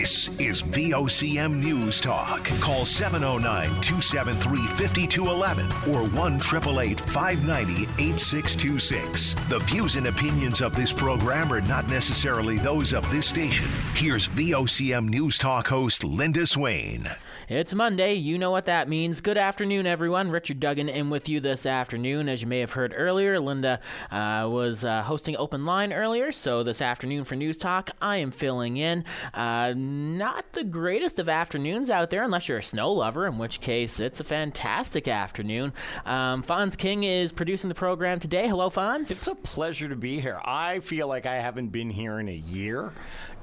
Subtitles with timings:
[0.00, 2.46] This is VOCM News Talk.
[2.58, 9.34] Call 709 273 5211 or 1 590 8626.
[9.50, 13.68] The views and opinions of this program are not necessarily those of this station.
[13.92, 17.06] Here's VOCM News Talk host Linda Swain.
[17.50, 18.14] It's Monday.
[18.14, 19.20] You know what that means.
[19.20, 20.30] Good afternoon, everyone.
[20.30, 22.28] Richard Duggan in with you this afternoon.
[22.28, 23.80] As you may have heard earlier, Linda
[24.12, 28.30] uh, was uh, hosting Open Line earlier, so this afternoon for News Talk, I am
[28.30, 29.04] filling in.
[29.34, 33.60] Uh, not the greatest of afternoons out there, unless you're a snow lover, in which
[33.60, 35.72] case it's a fantastic afternoon.
[36.06, 38.46] Um, Fonz King is producing the program today.
[38.46, 39.10] Hello, Fonz.
[39.10, 40.40] It's a pleasure to be here.
[40.44, 42.92] I feel like I haven't been here in a year.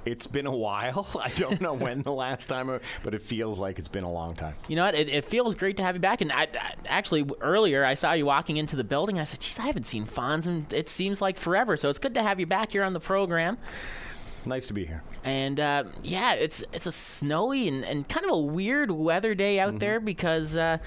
[0.08, 1.08] It's been a while.
[1.22, 4.36] I don't know when the last time, but it feels like it's been a long
[4.36, 4.56] time.
[4.68, 4.96] You know what?
[4.96, 6.22] It, it feels great to have you back.
[6.22, 9.20] And I, I, actually, earlier I saw you walking into the building.
[9.20, 12.14] I said, "Geez, I haven't seen Fonz, and it seems like forever." So it's good
[12.14, 13.58] to have you back here on the program.
[14.46, 15.04] Nice to be here.
[15.28, 19.60] And uh, yeah, it's it's a snowy and, and kind of a weird weather day
[19.60, 19.78] out mm-hmm.
[19.80, 20.78] there because uh,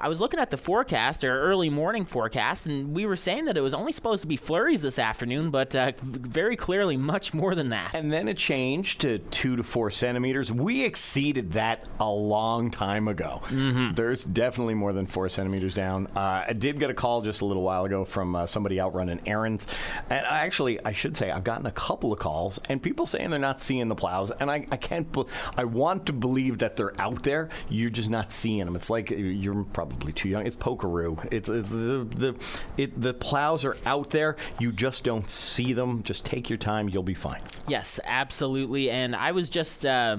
[0.00, 3.56] I was looking at the forecast or early morning forecast, and we were saying that
[3.56, 7.54] it was only supposed to be flurries this afternoon, but uh, very clearly much more
[7.54, 7.94] than that.
[7.94, 10.50] And then it changed to two to four centimeters.
[10.52, 13.42] We exceeded that a long time ago.
[13.44, 13.94] Mm-hmm.
[13.94, 16.08] There's definitely more than four centimeters down.
[16.16, 18.94] Uh, I did get a call just a little while ago from uh, somebody out
[18.94, 19.66] running errands,
[20.10, 23.30] and I actually I should say I've gotten a couple of calls and people saying
[23.30, 25.12] they're not seeing the plows, and I, I can't.
[25.12, 27.50] Be- I want to believe that they're out there.
[27.68, 28.74] You're just not seeing them.
[28.74, 30.46] It's like you're probably too young.
[30.46, 31.28] It's pokeroo.
[31.30, 32.34] It's, it's the the
[32.78, 34.36] it, the plows are out there.
[34.58, 36.02] You just don't see them.
[36.02, 36.88] Just take your time.
[36.88, 37.42] You'll be fine.
[37.68, 38.90] Yes, absolutely.
[38.90, 40.18] And I was just uh,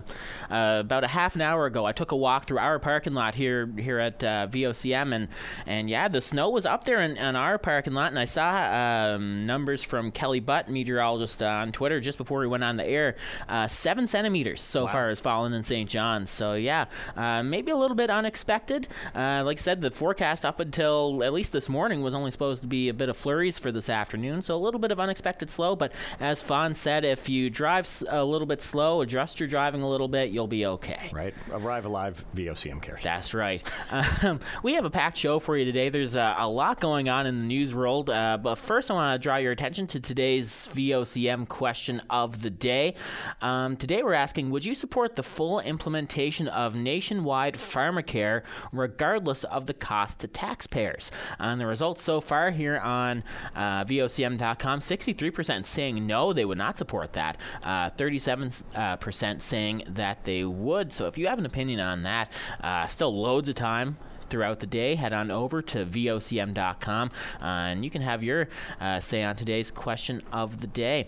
[0.52, 1.86] uh, about a half an hour ago.
[1.86, 5.27] I took a walk through our parking lot here here at uh, VOCM, and
[5.66, 9.16] and yeah, the snow was up there in, in our parking lot, and I saw
[9.16, 13.16] um, numbers from Kelly Butt, meteorologist on Twitter, just before we went on the air.
[13.48, 14.92] Uh, seven centimeters so wow.
[14.92, 15.90] far has fallen in St.
[15.90, 16.30] John's.
[16.30, 18.88] So yeah, uh, maybe a little bit unexpected.
[19.16, 22.61] Uh, like I said, the forecast up until at least this morning was only supposed
[22.64, 24.42] to be a bit of flurries for this afternoon.
[24.42, 25.76] So a little bit of unexpected slow.
[25.76, 29.89] But as Fonz said, if you drive a little bit slow, adjust your driving a
[29.89, 31.10] little bit, you'll be okay.
[31.11, 31.33] Right.
[31.52, 33.04] Arrive alive, VOCM cares.
[33.04, 33.64] That's right.
[33.92, 35.89] Um, we have a packed show for you today.
[35.89, 38.10] There's a, a lot going on in the news world.
[38.10, 42.50] Uh, but first, I want to draw your attention to today's VOCM question of the
[42.50, 42.95] day.
[43.42, 49.66] Um, today we're asking Would you support the full implementation of nationwide pharmacare regardless of
[49.66, 51.12] the cost to taxpayers?
[51.40, 53.24] And the results so far here on
[53.56, 60.24] uh, VOCM.com 63% saying no, they would not support that, uh, 37% uh, saying that
[60.24, 60.92] they would.
[60.92, 62.32] So if you have an opinion on that,
[62.62, 63.98] uh, still loads of time
[64.30, 68.48] throughout the day, head on over to vocm.com uh, and you can have your
[68.80, 71.08] uh, say on today's question of the day.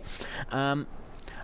[0.52, 0.88] Um,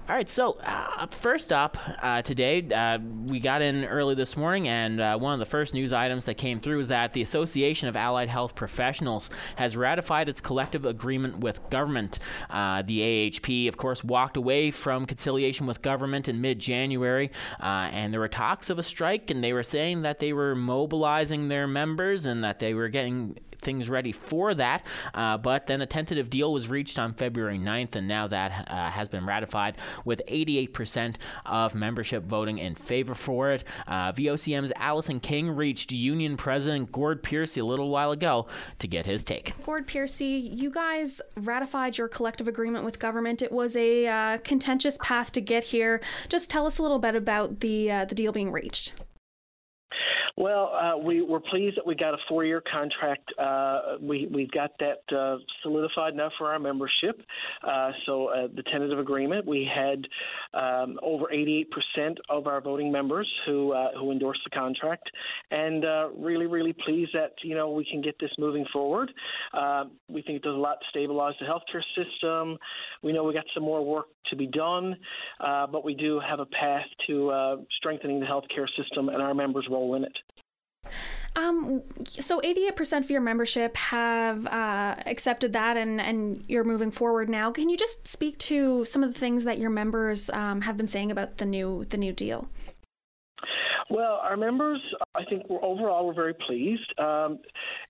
[0.09, 4.69] all right, so uh, first up uh, today, uh, we got in early this morning,
[4.69, 7.89] and uh, one of the first news items that came through is that the Association
[7.89, 12.19] of Allied Health Professionals has ratified its collective agreement with government.
[12.49, 17.29] Uh, the AHP, of course, walked away from conciliation with government in mid January,
[17.59, 20.55] uh, and there were talks of a strike, and they were saying that they were
[20.55, 24.83] mobilizing their members and that they were getting things ready for that.
[25.13, 28.89] Uh, but then a tentative deal was reached on February 9th, and now that uh,
[28.91, 29.75] has been ratified
[30.05, 33.63] with 88% of membership voting in favor for it.
[33.87, 38.47] Uh, VOCM's Allison King reached Union President Gord Piercey a little while ago
[38.79, 39.53] to get his take.
[39.65, 43.41] Gord Piercey, you guys ratified your collective agreement with government.
[43.41, 46.01] It was a uh, contentious path to get here.
[46.29, 48.93] Just tell us a little bit about the uh, the deal being reached.
[50.37, 53.27] Well, uh, we were pleased that we got a four-year contract.
[53.39, 57.19] Uh, we we got that uh, solidified now for our membership.
[57.67, 60.07] Uh, so uh, the tentative agreement, we had
[60.53, 61.65] um, over 88%
[62.29, 65.09] of our voting members who uh, who endorsed the contract,
[65.49, 65.83] and
[66.15, 69.11] really really pleased that you know we can get this moving forward.
[70.07, 72.59] we think it does a lot to stabilize the healthcare system.
[73.01, 74.97] We know we got some more work to be done,
[75.39, 79.95] but we do have a path to strengthening the healthcare system and our members' role
[79.95, 80.13] in it.
[81.37, 87.29] Um, so 88% of your membership have uh, accepted that and, and you're moving forward
[87.29, 87.51] now.
[87.51, 90.87] Can you just speak to some of the things that your members um, have been
[90.87, 92.47] saying about the new the new deal?
[93.89, 94.81] Well, our members,
[95.15, 96.93] I think, we're, overall, we're very pleased.
[96.99, 97.39] Um,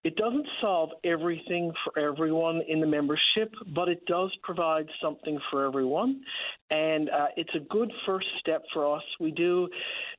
[0.03, 5.65] it doesn't solve everything for everyone in the membership, but it does provide something for
[5.65, 6.21] everyone,
[6.69, 9.03] and uh, it's a good first step for us.
[9.19, 9.69] We do,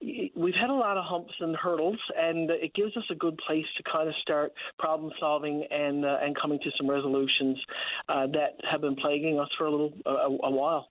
[0.01, 3.67] we've had a lot of humps and hurdles, and it gives us a good place
[3.77, 7.57] to kind of start problem solving and uh, and coming to some resolutions
[8.09, 10.89] uh, that have been plaguing us for a little a, a while.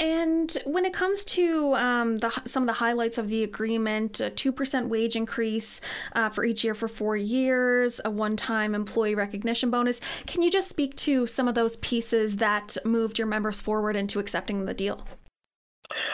[0.00, 4.30] And when it comes to um, the, some of the highlights of the agreement, a
[4.30, 5.80] 2% wage increase
[6.14, 10.50] uh, for each year for four years, a one time employee recognition bonus, can you
[10.50, 14.74] just speak to some of those pieces that moved your members forward into accepting the
[14.74, 15.06] deal?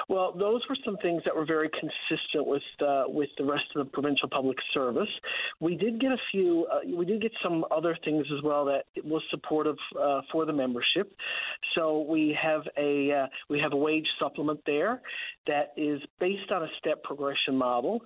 [0.08, 3.84] Well, those were some things that were very consistent with uh, with the rest of
[3.84, 5.08] the provincial public service.
[5.60, 6.66] We did get a few.
[6.70, 10.52] Uh, we did get some other things as well that was supportive uh, for the
[10.52, 11.12] membership.
[11.74, 15.00] So we have a uh, we have a wage supplement there
[15.46, 18.00] that is based on a step progression model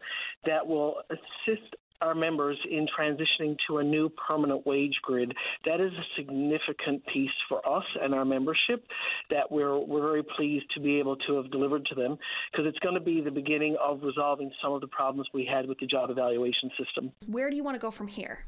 [0.46, 5.34] that will assist our members in transitioning to a new permanent wage grid.
[5.64, 8.84] That is a significant piece for us and our membership
[9.30, 12.18] that we're we're very pleased to be able to have delivered to them
[12.50, 15.66] because it's going to be the beginning of resolving some of the problems we had
[15.66, 17.12] with the job evaluation system.
[17.26, 18.44] Where do you want to go from here?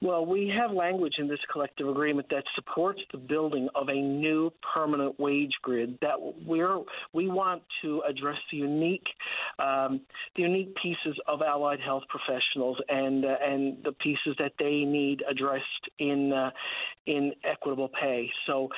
[0.00, 4.52] Well, we have language in this collective agreement that supports the building of a new
[4.74, 5.98] permanent wage grid.
[6.00, 6.14] That
[6.46, 6.80] we're
[7.12, 9.06] we want to address the unique
[9.58, 10.00] um,
[10.36, 15.22] the unique pieces of allied health professionals and uh, and the pieces that they need
[15.28, 15.64] addressed
[15.98, 16.50] in uh,
[17.06, 18.30] in equitable pay.
[18.46, 18.68] So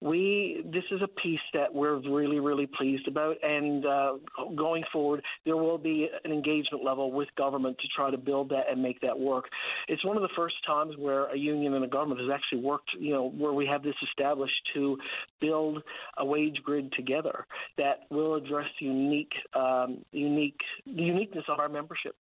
[0.00, 4.12] we this is a piece that we're really really pleased about, and uh,
[4.54, 8.64] going forward there will be an engagement level with government to try to build that
[8.70, 9.46] and make that work.
[9.88, 12.90] It's one of the first times where a union and a government has actually worked,
[12.98, 14.98] you know, where we have this established to
[15.40, 15.82] build
[16.18, 17.46] a wage grid together
[17.78, 22.14] that will address the unique, um, unique, the uniqueness of our membership.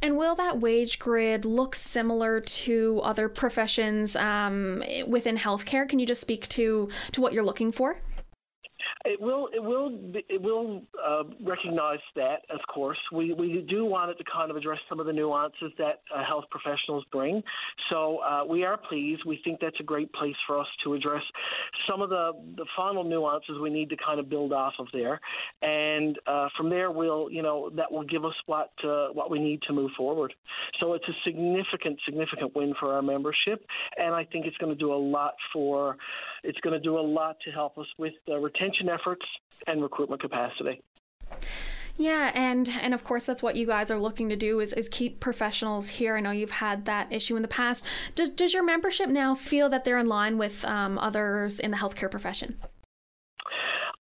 [0.00, 5.88] And will that wage grid look similar to other professions um, within healthcare?
[5.88, 7.98] Can you just speak to to what you're looking for?
[9.04, 9.48] It will.
[9.52, 9.98] It will.
[10.28, 12.42] It will uh, recognize that.
[12.50, 15.72] Of course, we we do want it to kind of address some of the nuances
[15.78, 17.42] that uh, health professionals bring.
[17.90, 19.22] So uh, we are pleased.
[19.26, 21.22] We think that's a great place for us to address
[21.90, 25.20] some of the the final nuances we need to kind of build off of there,
[25.62, 29.40] and uh, from there we'll you know that will give us what uh, what we
[29.40, 30.32] need to move forward.
[30.78, 33.66] So it's a significant significant win for our membership,
[33.96, 35.96] and I think it's going to do a lot for.
[36.44, 39.24] It's going to do a lot to help us with retention efforts
[39.66, 40.82] and recruitment capacity.
[41.96, 44.88] Yeah, and and of course that's what you guys are looking to do is, is
[44.88, 46.16] keep professionals here.
[46.16, 47.84] I know you've had that issue in the past.
[48.14, 51.76] Does does your membership now feel that they're in line with um, others in the
[51.76, 52.58] healthcare profession?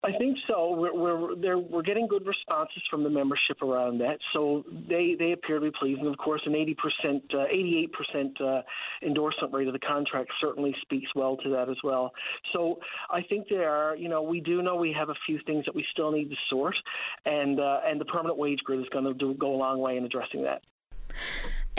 [0.01, 0.73] I think so.
[0.77, 5.59] We're we're, we're getting good responses from the membership around that, so they they appear
[5.59, 5.99] to be pleased.
[5.99, 8.61] And of course, an 80 percent, uh, 88 percent uh,
[9.05, 12.13] endorsement rate of the contract certainly speaks well to that as well.
[12.53, 12.79] So
[13.09, 15.75] I think there are, you know, we do know we have a few things that
[15.75, 16.77] we still need to sort,
[17.25, 20.05] and uh, and the permanent wage grid is going to go a long way in
[20.05, 20.61] addressing that.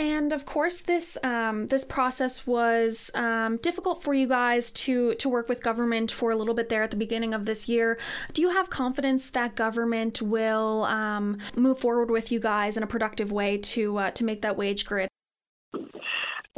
[0.01, 5.29] And of course, this um, this process was um, difficult for you guys to to
[5.29, 7.99] work with government for a little bit there at the beginning of this year.
[8.33, 12.87] Do you have confidence that government will um, move forward with you guys in a
[12.87, 15.10] productive way to uh, to make that wage grid?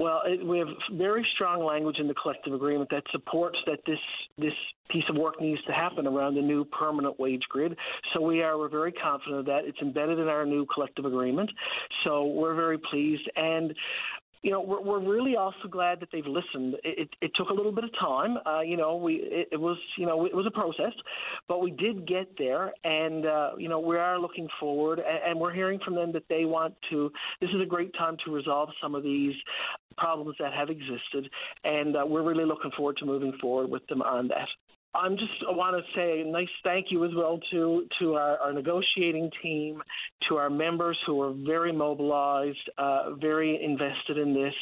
[0.03, 4.01] Well, it, we have very strong language in the collective agreement that supports that this
[4.37, 4.53] this
[4.91, 7.77] piece of work needs to happen around the new permanent wage grid.
[8.13, 9.61] So we are we're very confident of that.
[9.65, 11.53] It's embedded in our new collective agreement.
[12.03, 13.73] So we're very pleased, and
[14.43, 16.75] you know, we're, we're really also glad that they've listened.
[16.83, 18.37] It, it, it took a little bit of time.
[18.45, 20.93] Uh, you know, we it, it, was you know it was a process,
[21.49, 25.41] but we did get there, and uh, you know we are looking forward, and, and,
[25.41, 27.11] we're hearing from them that they want to.
[27.41, 29.35] This is a great time to resolve some of these
[29.97, 31.29] problems that have existed,
[31.65, 34.49] and uh, we're really looking forward to moving forward with them on that.
[34.95, 38.37] I'm just I want to say a nice thank you as well to to our,
[38.39, 39.83] our negotiating team,
[40.29, 44.53] to our members who are very mobilized, uh, very invested in this,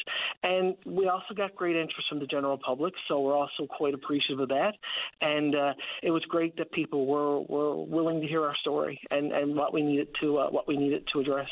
[0.45, 2.95] and we also got great interest from the general public.
[3.09, 4.75] So we're also quite appreciative of that,
[5.21, 9.33] and uh, it was great that people were were willing to hear our story and,
[9.33, 11.49] and what we needed to uh, what we needed to address.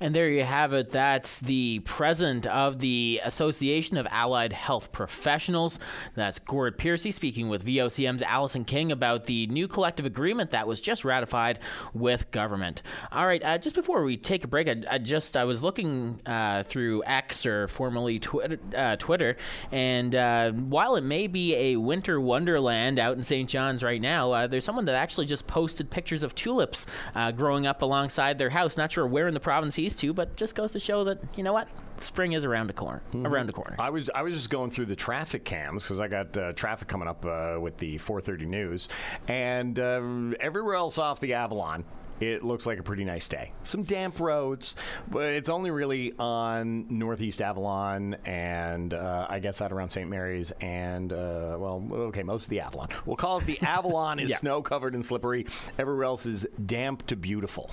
[0.00, 0.90] And there you have it.
[0.90, 5.78] That's the president of the Association of Allied Health Professionals.
[6.14, 10.80] That's Gord Piercey speaking with VOCM's Allison King about the new collective agreement that was
[10.80, 11.58] just ratified
[11.92, 12.82] with government.
[13.12, 16.20] All right, uh, just before we take a break, I, I just I was looking
[16.26, 19.36] uh, through X or formerly Twitter, uh, Twitter,
[19.70, 23.48] and uh, while it may be a winter wonderland out in St.
[23.48, 27.66] John's right now, uh, there's someone that actually just posted pictures of tulips uh, growing
[27.66, 28.76] up alongside their house.
[28.76, 31.42] Not sure where in the province he's to, but just goes to show that you
[31.42, 31.68] know what
[32.00, 33.02] spring is around the corner.
[33.12, 33.26] Mm-hmm.
[33.26, 33.76] Around the corner.
[33.78, 36.88] I was I was just going through the traffic cams because I got uh, traffic
[36.88, 38.88] coming up uh, with the 4:30 news,
[39.28, 41.84] and uh, everywhere else off the Avalon
[42.20, 43.52] it looks like a pretty nice day.
[43.64, 44.76] Some damp roads,
[45.10, 50.08] but it's only really on Northeast Avalon and uh, I guess out around St.
[50.08, 52.88] Mary's and, uh, well, okay, most of the Avalon.
[53.04, 54.36] We'll call it the Avalon is Yeah.
[54.36, 55.46] snow covered and slippery.
[55.78, 57.70] Everywhere else is damp to beautiful.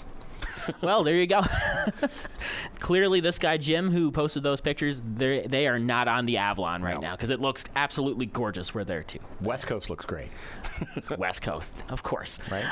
[0.81, 1.41] well, there you go.
[2.79, 6.81] Clearly, this guy Jim, who posted those pictures, they they are not on the Avalon
[6.81, 7.01] right No.
[7.01, 8.73] now because it looks absolutely gorgeous.
[8.73, 9.19] We're there too.
[9.39, 10.29] West Coast looks great.
[11.17, 12.39] West Coast, of course.
[12.49, 12.65] Right.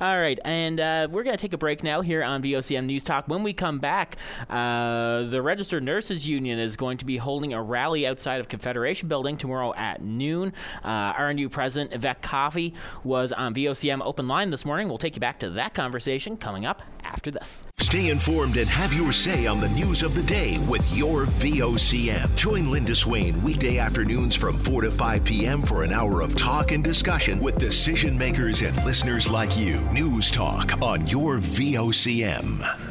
[0.00, 3.02] All right, and uh, we're going to take a break now here on VOCM News
[3.02, 3.26] Talk.
[3.28, 4.16] When we come back,
[4.50, 9.08] uh, the Registered Nurses Union is going to be holding a rally outside of Confederation
[9.08, 10.52] Building tomorrow at noon.
[10.84, 14.88] Uh, our new president, Yvette Coffey, was on VOCM Open Line this morning.
[14.88, 16.67] We'll take you back to that conversation coming up
[17.04, 17.64] after this.
[17.78, 22.34] Stay informed and have your say on the news of the day with your VOCM.
[22.36, 25.62] Join Linda Swain weekday afternoons from 4 to 5 p.m.
[25.62, 29.80] for an hour of talk and discussion with decision makers and listeners like you.
[29.92, 32.87] News Talk on your VOCM.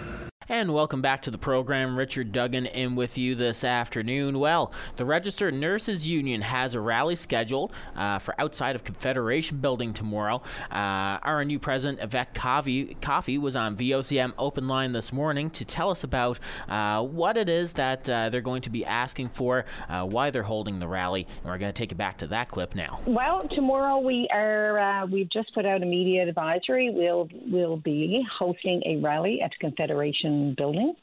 [0.50, 1.98] And welcome back to the program.
[1.98, 4.40] Richard Duggan in with you this afternoon.
[4.40, 9.92] Well, the Registered Nurses Union has a rally scheduled uh, for outside of Confederation Building
[9.92, 10.42] tomorrow.
[10.72, 12.00] Uh, our new president,
[12.34, 16.40] Coffey, Coffey, was on VOCM Open Line this morning to tell us about
[16.70, 20.44] uh, what it is that uh, they're going to be asking for, uh, why they're
[20.44, 23.02] holding the rally, and we're going to take it back to that clip now.
[23.06, 24.80] Well, tomorrow we are.
[24.80, 26.90] Uh, we've just put out a media advisory.
[26.90, 30.94] We'll we'll be hosting a rally at Confederation Building.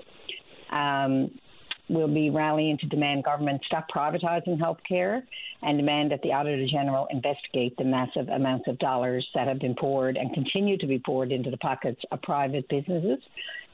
[0.71, 1.31] Um,
[1.89, 5.23] we'll be rallying to demand government stop privatizing healthcare
[5.63, 9.75] and demand that the Auditor General investigate the massive amounts of dollars that have been
[9.75, 13.19] poured and continue to be poured into the pockets of private businesses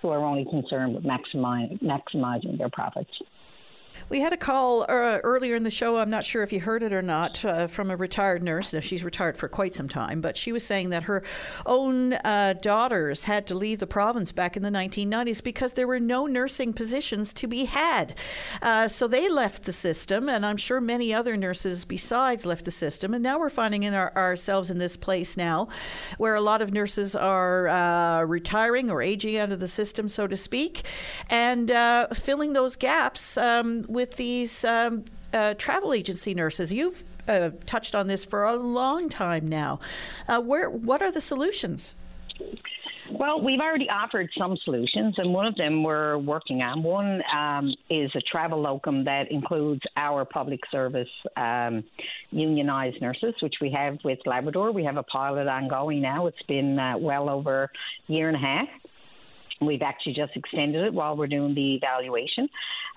[0.03, 3.11] who are only concerned with maximi- maximizing their profits.
[4.11, 5.99] We had a call uh, earlier in the show.
[5.99, 8.73] I'm not sure if you heard it or not uh, from a retired nurse.
[8.73, 11.23] Now, she's retired for quite some time, but she was saying that her
[11.65, 16.01] own uh, daughters had to leave the province back in the 1990s because there were
[16.01, 18.19] no nursing positions to be had.
[18.61, 22.73] Uh, so they left the system, and I'm sure many other nurses besides left the
[22.73, 23.15] system.
[23.15, 25.69] And now we're finding in our, ourselves in this place now
[26.19, 30.27] where a lot of nurses are uh, retiring or aging out of the system, so
[30.27, 30.83] to speak,
[31.29, 33.37] and uh, filling those gaps.
[33.37, 36.73] Um, with these um, uh, travel agency nurses.
[36.73, 39.81] You've uh, touched on this for a long time now.
[40.29, 41.95] Uh, where, what are the solutions?
[43.13, 46.83] Well, we've already offered some solutions, and one of them we're working on.
[46.83, 51.85] One um, is a travel locum that includes our public service um,
[52.31, 54.73] unionized nurses, which we have with Labrador.
[54.73, 56.29] We have a pilot ongoing now.
[56.29, 58.69] It's been uh, well over a year and a half.
[59.61, 62.49] We've actually just extended it while we're doing the evaluation.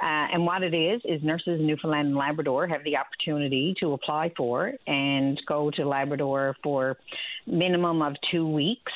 [0.01, 3.93] Uh, and what it is, is nurses in Newfoundland and Labrador have the opportunity to
[3.93, 6.98] apply for and go to Labrador for
[7.46, 8.91] minimum of two weeks.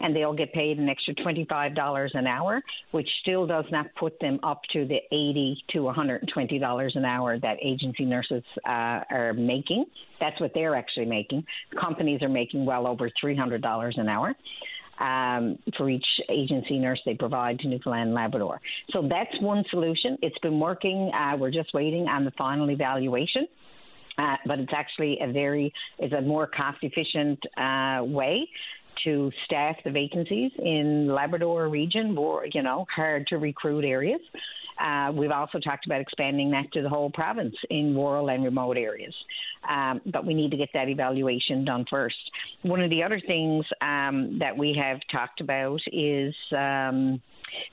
[0.00, 4.38] And they'll get paid an extra $25 an hour, which still does not put them
[4.44, 9.86] up to the 80 to $120 an hour that agency nurses uh, are making.
[10.20, 11.44] That's what they're actually making.
[11.80, 14.36] Companies are making well over $300 an hour
[15.00, 18.60] um, for each agency nurse they provide to Newfoundland and Labrador.
[18.90, 20.18] So that's one solution.
[20.22, 21.10] It's been working.
[21.12, 23.46] Uh, we're just waiting on the final evaluation.
[24.18, 28.48] Uh, but it's actually a very, it's a more cost efficient uh, way
[29.04, 34.20] to staff the vacancies in Labrador region, more, you know, hard to recruit areas.
[34.78, 38.76] Uh, we've also talked about expanding that to the whole province in rural and remote
[38.76, 39.14] areas.
[39.68, 42.16] Um, but we need to get that evaluation done first.
[42.62, 47.20] One of the other things um, that we have talked about is um,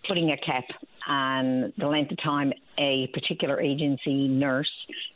[0.07, 0.65] putting a cap
[1.07, 4.69] on the length of time a particular agency nurse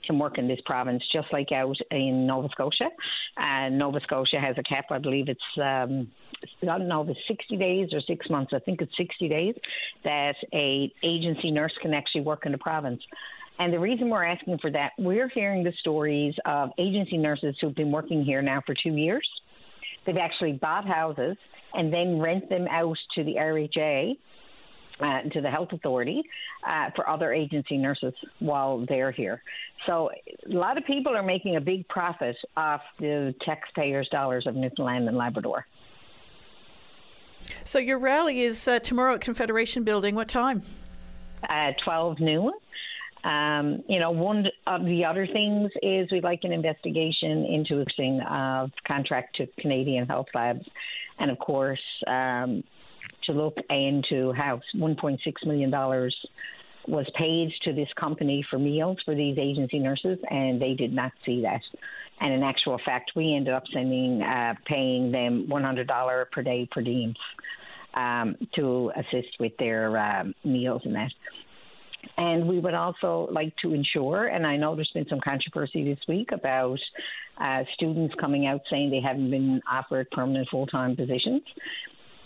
[0.06, 2.90] can work in this province, just like out in Nova Scotia.
[3.38, 6.10] And Nova Scotia has a cap, I believe it's, um,
[6.64, 9.56] I don't know it's 60 days or six months, I think it's 60 days,
[10.04, 13.02] that a agency nurse can actually work in the province.
[13.60, 17.76] And the reason we're asking for that, we're hearing the stories of agency nurses who've
[17.76, 19.28] been working here now for two years.
[20.06, 21.38] They've actually bought houses
[21.74, 24.18] and then rent them out to the RHA,
[25.00, 26.24] uh, to the health authority,
[26.68, 29.42] uh, for other agency nurses while they're here.
[29.86, 34.56] So a lot of people are making a big profit off the taxpayers' dollars of
[34.56, 35.66] Newfoundland and Labrador.
[37.64, 40.16] So your rally is uh, tomorrow at Confederation Building.
[40.16, 40.64] What time?
[41.48, 42.52] Uh, 12 noon.
[43.24, 47.86] Um, you know, one of the other things is we'd like an investigation into a
[47.98, 50.66] thing of contract to Canadian Health Labs,
[51.20, 52.64] and of course, um,
[53.26, 56.16] to look into how 1.6 million dollars
[56.88, 61.12] was paid to this company for meals for these agency nurses, and they did not
[61.26, 61.62] see that.
[62.22, 66.82] And in actual fact, we ended up sending uh, paying them $100 per day per
[66.82, 67.14] diem.
[67.94, 71.12] um, to assist with their um, meals and that.
[72.18, 76.00] And we would also like to ensure, and I know there's been some controversy this
[76.08, 76.80] week about
[77.40, 81.42] uh, students coming out saying they haven't been offered permanent full time positions.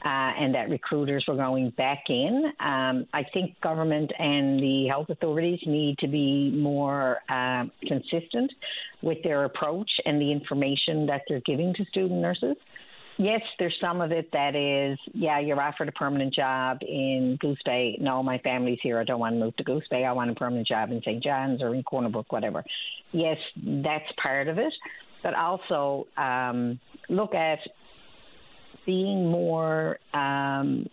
[0.05, 2.51] Uh, and that recruiters were going back in.
[2.59, 8.51] Um, I think government and the health authorities need to be more uh, consistent
[9.01, 12.57] with their approach and the information that they're giving to student nurses.
[13.17, 17.61] Yes, there's some of it that is, yeah, you're offered a permanent job in Goose
[17.63, 17.97] Bay.
[18.01, 18.99] No, my family's here.
[18.99, 20.03] I don't want to move to Goose Bay.
[20.03, 21.23] I want a permanent job in St.
[21.23, 22.63] John's or in Corner Brook, whatever.
[23.11, 24.73] Yes, that's part of it.
[25.21, 27.59] But also um, look at
[28.85, 30.89] being more um,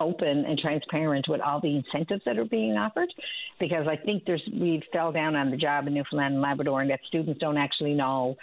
[0.00, 3.12] open and transparent with all the incentives that are being offered
[3.58, 6.90] because I think there's we fell down on the job in Newfoundland and Labrador and
[6.90, 8.36] that students don't actually know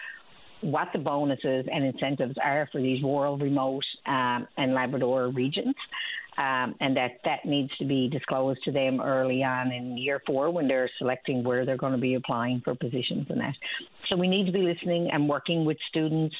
[0.61, 5.75] what the bonuses and incentives are for these rural, remote, um, and Labrador regions.
[6.37, 10.49] Um, and that that needs to be disclosed to them early on in year four
[10.49, 13.53] when they're selecting where they're going to be applying for positions and that.
[14.07, 16.35] So we need to be listening and working with students.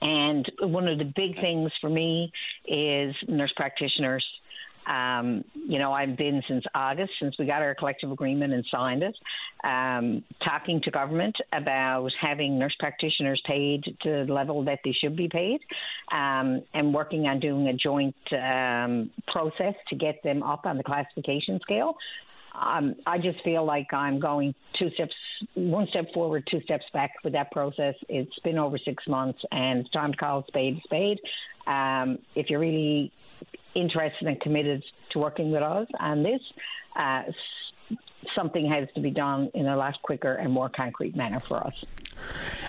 [0.00, 2.32] And one of the big things for me
[2.66, 4.26] is nurse practitioners
[4.88, 9.02] um, you know, I've been since August, since we got our collective agreement and signed
[9.02, 9.16] it,
[9.62, 15.14] um, talking to government about having nurse practitioners paid to the level that they should
[15.14, 15.60] be paid,
[16.10, 20.84] um, and working on doing a joint um, process to get them up on the
[20.84, 21.96] classification scale.
[22.54, 25.14] Um, I just feel like I'm going two steps,
[25.54, 27.94] one step forward, two steps back with that process.
[28.08, 31.20] It's been over six months, and it's time to call spade spade.
[31.66, 33.12] Um, if you're really
[33.74, 36.40] interested and committed to working with us on this,
[36.98, 37.22] uh,
[38.34, 41.74] something has to be done in a lot quicker and more concrete manner for us.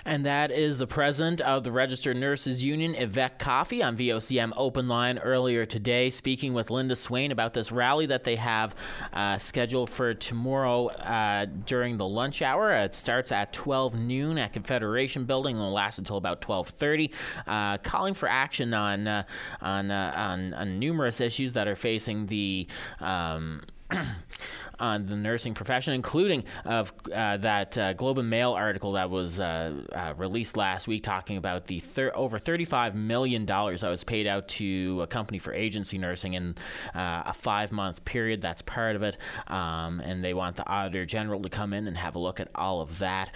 [0.04, 4.88] And that is the president of the Registered Nurses Union, Yvette Coffey, on VOCM Open
[4.88, 8.74] Line earlier today, speaking with Linda Swain about this rally that they have
[9.12, 12.72] uh, scheduled for tomorrow uh, during the lunch hour.
[12.72, 17.12] It starts at 12 noon at Confederation Building and will last until about 12:30.
[17.46, 19.24] Uh, calling for action on uh,
[19.60, 22.66] on, uh, on, on numerous issues that are facing the.
[23.00, 23.62] Um,
[24.80, 29.38] on the nursing profession, including of uh, that uh, Globe and Mail article that was
[29.38, 34.04] uh, uh released last week, talking about the thir- over thirty-five million dollars that was
[34.04, 36.54] paid out to a company for agency nursing in
[36.94, 38.40] uh, a five-month period.
[38.40, 39.16] That's part of it,
[39.48, 42.48] um, and they want the Auditor General to come in and have a look at
[42.54, 43.30] all of that.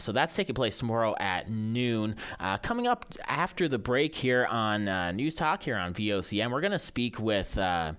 [0.00, 2.16] So that's taking place tomorrow at noon.
[2.62, 6.78] coming up after the break here on News Talk here on VOCM, we're going to
[6.78, 7.96] speak with Health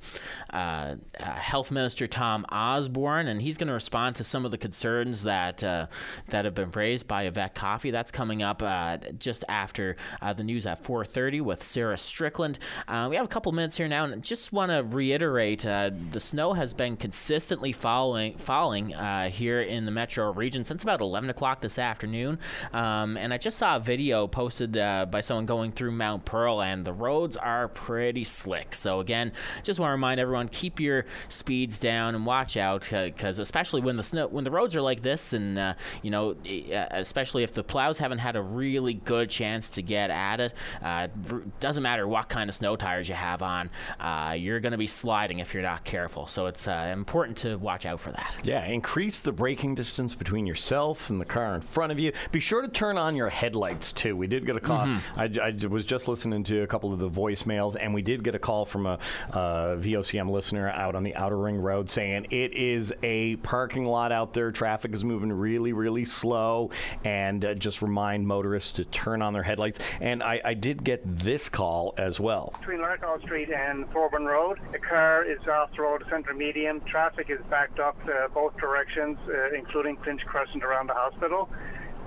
[1.71, 2.88] Minister Tom Osborne.
[2.89, 5.87] Osborne, and he's going to respond to some of the concerns that uh,
[6.29, 7.91] that have been raised by Yvette Coffey.
[7.91, 12.57] That's coming up uh, just after uh, the news at 4:30 with Sarah Strickland.
[12.87, 16.19] Uh, we have a couple minutes here now, and just want to reiterate: uh, the
[16.19, 21.61] snow has been consistently falling uh, here in the metro region since about 11 o'clock
[21.61, 22.39] this afternoon.
[22.73, 26.85] Um, and I just saw a video posted by someone going through Mount Pearl, and
[26.85, 28.73] the roads are pretty slick.
[28.73, 29.31] So again,
[29.63, 33.97] just want to remind everyone: keep your speeds down and watch out because especially when
[33.97, 37.53] the snow when the roads are like this and uh, you know uh, especially if
[37.53, 41.07] the plows haven't had a really good chance to get at it uh,
[41.59, 44.87] doesn't matter what kind of snow tires you have on uh, you're going to be
[44.87, 46.27] sliding if you're not careful.
[46.27, 48.37] So it's uh, important to watch out for that.
[48.43, 52.11] Yeah increase the braking distance between yourself and the car in front of you.
[52.31, 54.15] Be sure to turn on your headlights too.
[54.15, 55.19] We did get a call mm-hmm.
[55.19, 58.35] I, I, was just listening to a couple of the voicemails and we did get
[58.35, 58.97] a call from a
[59.33, 64.33] VOCM listener out on the outer ring road saying it is a parking lot out
[64.33, 64.51] there.
[64.51, 66.71] Traffic is moving really, really slow,
[67.05, 69.79] and uh, just remind motorists to turn on their headlights.
[70.01, 72.53] And I, I did get this call as well.
[72.59, 76.81] Between Larkhall Street and Thorburn Road, a car is off the road, center medium.
[76.81, 81.49] Traffic is backed up uh, both directions, uh, including Clinch Crescent around the hospital.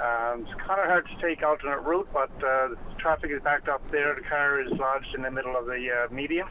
[0.03, 3.89] Um, it's kind of hard to take alternate route, but uh, traffic is backed up
[3.91, 4.15] there.
[4.15, 6.47] The car is lodged in the middle of the uh, median.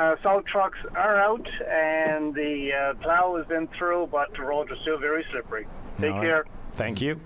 [0.00, 4.72] Uh, salt trucks are out and the uh, plow has been through, but the roads
[4.72, 5.66] are still very slippery.
[6.00, 6.46] Take care.
[6.76, 7.20] Thank you.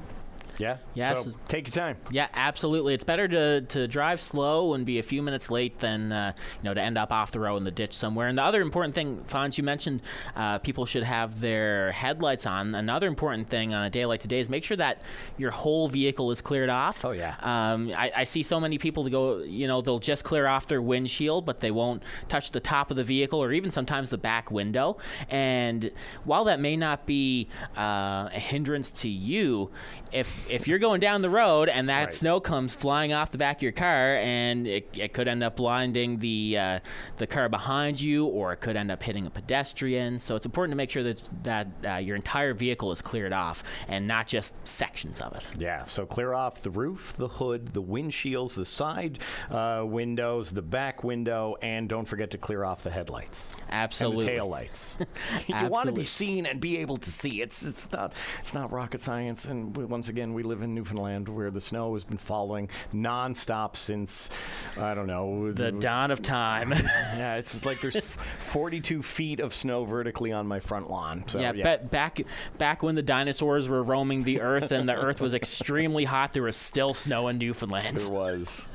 [0.58, 0.78] Yeah.
[0.94, 1.24] Yes.
[1.24, 1.96] So take your time.
[2.11, 2.94] Yeah, absolutely.
[2.94, 6.64] It's better to, to drive slow and be a few minutes late than uh, you
[6.64, 8.28] know to end up off the road in the ditch somewhere.
[8.28, 10.02] And the other important thing, Fonz, you mentioned
[10.37, 12.74] uh, people should have their headlights on.
[12.74, 15.02] Another important thing on a day like today is make sure that
[15.37, 17.04] your whole vehicle is cleared off.
[17.04, 17.37] Oh yeah.
[17.40, 19.38] Um, I, I see so many people to go.
[19.38, 22.96] You know, they'll just clear off their windshield, but they won't touch the top of
[22.96, 24.96] the vehicle or even sometimes the back window.
[25.28, 25.90] And
[26.24, 29.70] while that may not be uh, a hindrance to you,
[30.12, 32.14] if if you're going down the road and that Right.
[32.14, 35.56] snow comes flying off the back of your car, and it, it could end up
[35.56, 36.78] blinding the uh,
[37.16, 40.18] the car behind you, or it could end up hitting a pedestrian.
[40.18, 43.62] So it's important to make sure that that uh, your entire vehicle is cleared off
[43.88, 45.50] and not just sections of it.
[45.58, 49.20] Yeah, so clear off the roof, the hood, the windshields, the side
[49.50, 53.48] uh, windows, the back window, and don't forget to clear off the headlights.
[53.70, 54.20] Absolutely.
[54.20, 54.96] And the tail lights.
[55.46, 57.40] you want to be seen and be able to see.
[57.40, 59.46] It's it's not it's not rocket science.
[59.46, 63.76] And we, once again, we live in Newfoundland where the snow has been falling nonstop
[63.76, 64.30] since
[64.76, 66.72] I don't know The dawn of time.
[66.72, 67.98] yeah, it's like there's
[68.38, 71.26] 42 feet of snow vertically on my front lawn.
[71.28, 72.20] So yeah, yeah, ba- back
[72.58, 76.42] back when the dinosaurs were roaming the earth and the earth was extremely hot, there
[76.42, 77.96] was still snow in Newfoundland.
[77.96, 78.66] there was.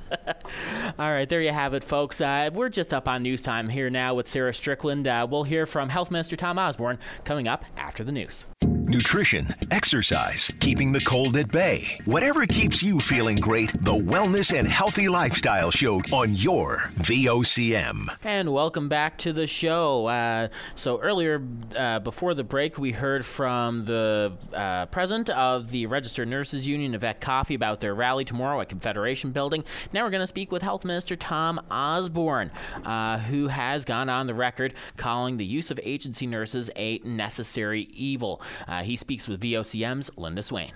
[0.99, 2.21] All right, there you have it, folks.
[2.21, 5.07] Uh, we're just up on news time here now with Sarah Strickland.
[5.07, 8.45] Uh, we'll hear from Health Minister Tom Osborne coming up after the news.
[8.89, 11.85] Nutrition, exercise, keeping the cold at bay.
[12.05, 18.07] Whatever keeps you feeling great, the Wellness and Healthy Lifestyle Show on your VOCM.
[18.23, 20.07] And welcome back to the show.
[20.07, 21.39] Uh, so earlier,
[21.77, 26.95] uh, before the break, we heard from the uh, president of the Registered Nurses Union,
[26.95, 29.63] Yvette Coffey, about their rally tomorrow at Confederation Building.
[29.93, 32.51] Now we're going to speak with Health Minister Tom Osborne,
[32.85, 37.89] uh, who has gone on the record calling the use of agency nurses a necessary
[37.93, 38.41] evil.
[38.67, 40.71] Uh, he speaks with VOCM's Linda Swain.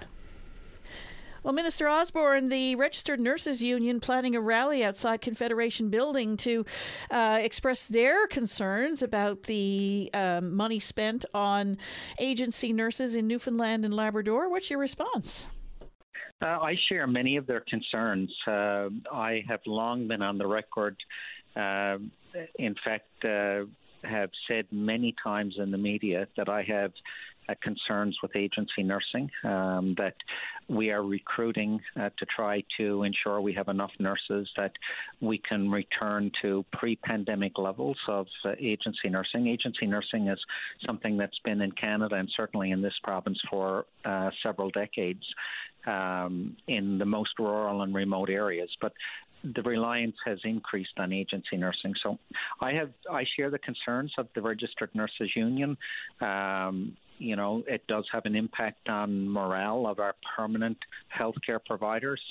[1.44, 6.66] Well, Minister Osborne, the Registered Nurses Union planning a rally outside Confederation Building to
[7.12, 11.78] uh, express their concerns about the um, money spent on
[12.18, 14.50] agency nurses in Newfoundland and Labrador.
[14.50, 15.46] What's your response?
[16.44, 18.30] Uh, I share many of their concerns.
[18.46, 20.98] Uh, I have long been on the record,
[21.56, 21.98] uh,
[22.56, 23.64] in fact, uh,
[24.04, 26.92] have said many times in the media that I have
[27.50, 30.16] uh, concerns with agency nursing, um, that
[30.70, 34.72] we are recruiting uh, to try to ensure we have enough nurses that
[35.22, 39.48] we can return to pre pandemic levels of uh, agency nursing.
[39.48, 40.40] Agency nursing is
[40.86, 45.24] something that's been in Canada and certainly in this province for uh, several decades
[45.86, 48.70] um, in the most rural and remote areas.
[48.82, 48.94] But
[49.44, 51.94] the reliance has increased on agency nursing.
[52.02, 52.18] So
[52.62, 55.78] I have I share the concerns of the Registered Nurses Union.
[56.22, 60.78] Um, you know, it does have an impact on morale of our permanent
[61.18, 62.22] healthcare providers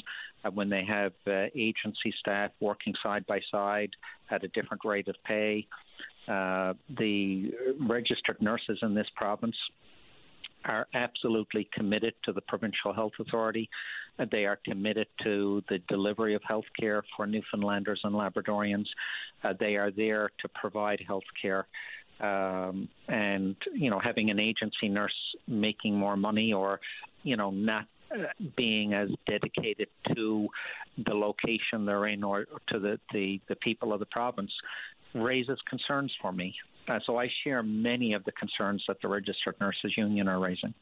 [0.45, 3.91] uh, when they have uh, agency staff working side by side
[4.31, 5.67] at a different rate of pay.
[6.29, 7.51] Uh, the
[7.89, 9.57] registered nurses in this province
[10.65, 13.69] are absolutely committed to the provincial health authority.
[14.19, 18.87] Uh, They are committed to the delivery of health care for Newfoundlanders and Labradorians.
[19.43, 21.67] Uh, they are there to provide health care.
[22.21, 25.15] Um, and, you know, having an agency nurse
[25.49, 26.81] making more money or,
[27.25, 28.25] you know, not uh,
[28.57, 30.49] being as dedicated to
[31.05, 34.53] the location they're in or to the, the, the people of the province
[35.15, 36.55] raises concerns for me.
[36.89, 40.75] Uh, so I share many of the concerns that the Registered Nurses Union are raising.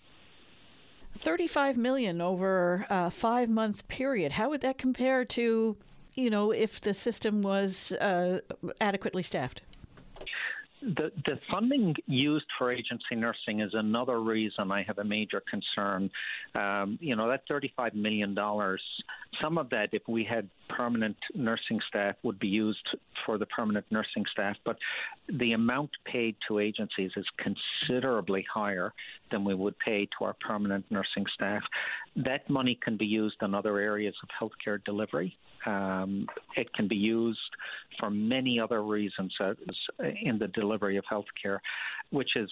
[1.15, 4.33] 35 million over a five month period.
[4.33, 5.77] How would that compare to,
[6.15, 8.41] you know, if the system was uh,
[8.81, 9.63] adequately staffed?
[10.83, 16.11] The, the funding used for agency nursing is another reason I have a major concern.
[16.55, 18.35] Um, you know, that $35 million,
[19.43, 23.85] some of that, if we had permanent nursing staff, would be used for the permanent
[23.91, 24.77] nursing staff, but
[25.29, 28.93] the amount paid to agencies is considerably higher
[29.31, 31.63] than we would pay to our permanent nursing staff.
[32.17, 35.37] That money can be used in other areas of healthcare delivery.
[35.67, 37.39] Um, it can be used
[37.99, 39.55] for many other reasons uh,
[40.23, 41.59] in the delivery of healthcare,
[42.11, 42.51] which is,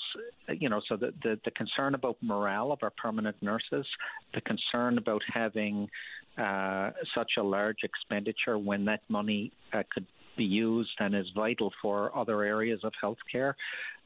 [0.49, 3.87] you know, so the, the, the concern about morale of our permanent nurses,
[4.35, 5.89] the concern about having
[6.37, 10.07] uh, such a large expenditure when that money uh, could
[10.45, 13.53] be used and is vital for other areas of healthcare.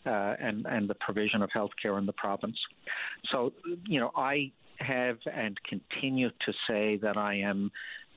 [0.04, 2.58] Uh, and and the provision of healthcare in the province.
[3.30, 3.52] So,
[3.86, 7.70] you know, I have and continue to say that I am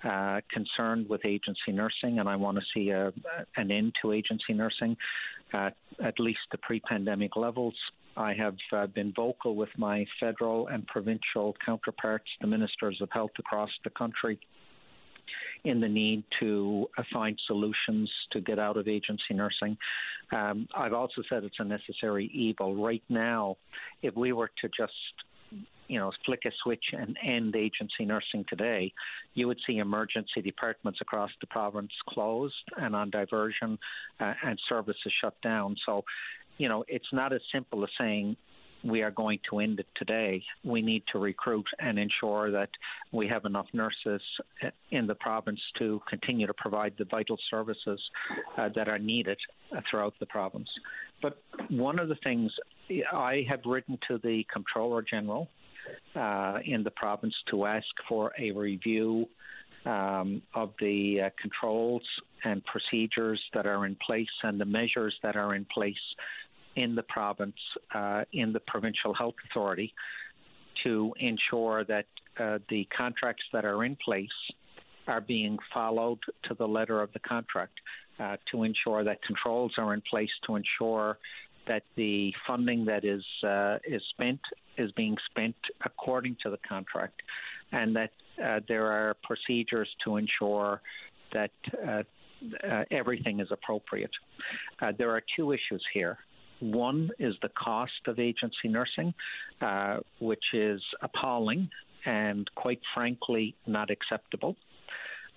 [0.04, 3.13] uh, concerned with agency nursing, and I want to see a,
[3.58, 4.97] an end to agency nursing,
[5.54, 5.69] uh,
[6.04, 7.75] at least the pre-pandemic levels.
[8.17, 13.36] I have uh, been vocal with my federal and provincial counterparts, the ministers of health
[13.39, 14.39] across the country,
[15.65, 19.78] in the need to find solutions to get out of agency nursing.
[20.32, 22.75] Um, I've also said it's a necessary evil.
[22.75, 23.58] Right now,
[24.01, 24.93] if we were to just
[25.88, 28.91] you know, flick a switch and end agency nursing today,
[29.34, 33.78] you would see emergency departments across the province closed and on diversion
[34.19, 35.75] uh, and services shut down.
[35.86, 36.04] So,
[36.58, 38.36] you know, it's not as simple as saying
[38.86, 40.43] we are going to end it today.
[40.63, 42.69] We need to recruit and ensure that
[43.12, 44.21] we have enough nurses
[44.91, 48.00] in the province to continue to provide the vital services
[48.58, 49.38] uh, that are needed
[49.76, 50.69] uh, throughout the province.
[51.21, 52.52] But one of the things
[53.12, 55.50] I have written to the Comptroller General
[56.15, 59.28] uh, in the province to ask for a review
[59.86, 62.02] um, of the uh, controls
[62.43, 65.95] and procedures that are in place and the measures that are in place
[66.76, 67.56] in the province,
[67.94, 69.94] uh, in the provincial health authority,
[70.84, 72.06] to ensure that
[72.40, 74.30] uh, the contracts that are in place
[75.08, 77.74] are being followed to the letter of the contract,
[78.20, 81.18] uh, to ensure that controls are in place, to ensure
[81.68, 84.40] that the funding that is uh, is spent
[84.78, 87.22] is being spent according to the contract,
[87.72, 88.12] and that
[88.44, 90.82] uh, there are procedures to ensure
[91.34, 91.52] that
[91.88, 92.04] uh,
[92.64, 94.12] uh everything is appropriate.
[94.82, 96.18] Uh, there are two issues here.
[96.60, 99.13] One is the cost of agency nursing,
[99.62, 101.70] uh, which is appalling
[102.06, 104.56] and, quite frankly, not acceptable.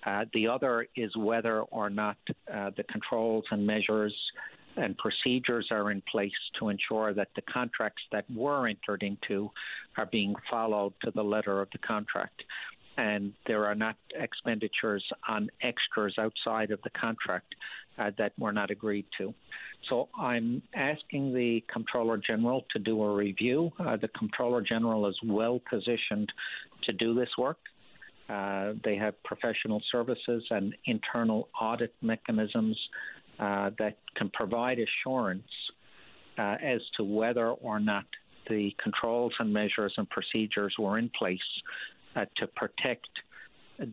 [0.05, 2.17] Uh, the other is whether or not
[2.53, 4.15] uh, the controls and measures
[4.77, 9.51] and procedures are in place to ensure that the contracts that were entered into
[9.97, 12.43] are being followed to the letter of the contract.
[12.99, 17.55] And there are not expenditures on extras outside of the contract
[17.97, 19.33] uh, that were not agreed to.
[19.89, 23.71] So I'm asking the Comptroller General to do a review.
[23.79, 26.29] Uh, the Comptroller General is well positioned
[26.83, 27.59] to do this work.
[28.27, 32.77] Uh, they have professional services and internal audit mechanisms
[33.39, 35.47] uh, that can provide assurance
[36.37, 38.03] uh, as to whether or not
[38.49, 41.39] the controls and measures and procedures were in place
[42.15, 43.07] to protect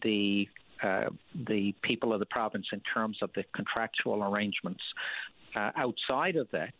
[0.02, 0.48] the
[0.82, 1.06] uh,
[1.48, 4.82] the people of the province in terms of the contractual arrangements.
[5.54, 6.74] Uh, outside of that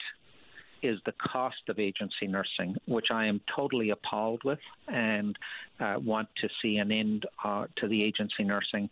[0.83, 5.35] is the cost of agency nursing, which I am totally appalled with and
[5.81, 8.91] uh, want to see an end to the agency nursing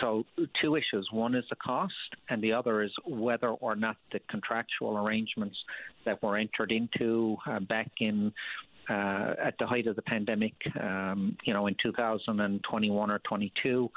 [0.00, 0.24] so,
[0.60, 1.08] two issues.
[1.10, 1.92] One is the cost,
[2.28, 5.56] and the other is whether or not the contractual arrangements
[6.04, 8.32] that were entered into uh, back in
[8.88, 13.90] uh, at the height of the pandemic, um, you know, in 2021 or 22,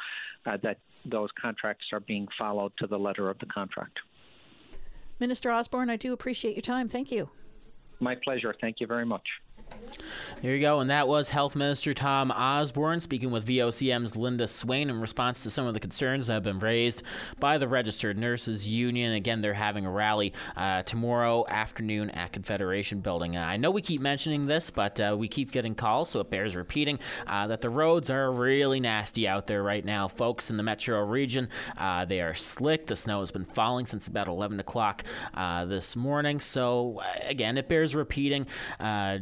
[0.46, 4.00] uh, that those contracts are being followed to the letter of the contract.
[5.20, 6.88] Minister Osborne, I do appreciate your time.
[6.88, 7.30] Thank you.
[8.00, 8.56] My pleasure.
[8.60, 9.24] Thank you very much.
[10.42, 10.80] There you go.
[10.80, 15.52] And that was Health Minister Tom Osborne speaking with VOCM's Linda Swain in response to
[15.52, 17.04] some of the concerns that have been raised
[17.40, 19.14] by the Registered Nurses Union.
[19.14, 23.38] Again, they're having a rally uh, tomorrow afternoon at Confederation Building.
[23.38, 26.32] Uh, I know we keep mentioning this, but uh, we keep getting calls, so it
[26.32, 30.58] bears repeating uh, that the roads are really nasty out there right now, folks, in
[30.58, 31.50] the metro region.
[31.78, 32.88] Uh, they are slick.
[32.88, 35.04] The snow has been falling since about 11 o'clock
[35.36, 36.40] uh, this morning.
[36.40, 38.48] So, again, it bears repeating.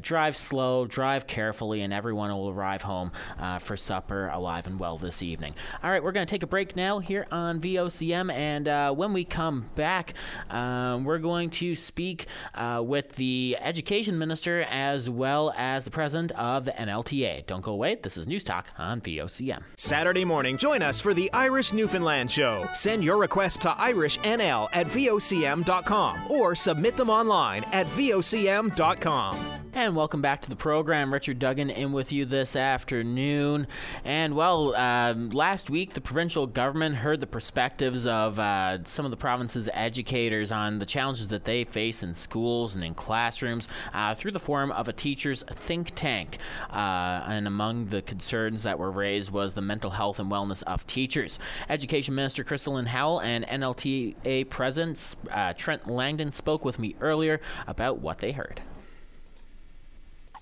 [0.01, 4.97] drive slow, drive carefully, and everyone will arrive home uh, for supper alive and well
[4.97, 5.53] this evening.
[5.83, 9.13] All right, we're going to take a break now here on VOCM, and uh, when
[9.13, 10.15] we come back,
[10.49, 16.31] um, we're going to speak uh, with the education minister as well as the president
[16.31, 17.45] of the NLTA.
[17.45, 17.95] Don't go away.
[17.95, 19.61] This is News Talk on VOCM.
[19.77, 22.67] Saturday morning, join us for the Irish Newfoundland Show.
[22.73, 29.68] Send your request to irishnl at vocm.com or submit them online at vocm.com.
[29.71, 31.13] And welcome back to the program.
[31.13, 33.67] Richard Duggan in with you this afternoon.
[34.03, 39.11] And well, um, last week the provincial government heard the perspectives of uh, some of
[39.11, 44.15] the province's educators on the challenges that they face in schools and in classrooms uh,
[44.15, 46.39] through the form of a teacher's think tank.
[46.71, 50.87] Uh, and among the concerns that were raised was the mental health and wellness of
[50.87, 51.37] teachers.
[51.69, 57.39] Education Minister Krista Lynn Howell and NLTA President uh, Trent Langdon spoke with me earlier
[57.67, 58.61] about what they heard.